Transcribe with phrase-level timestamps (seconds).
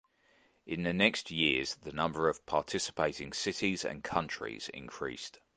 [0.65, 5.37] In the next years the number of participating cities and countries increased.